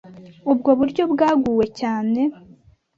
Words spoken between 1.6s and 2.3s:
cyane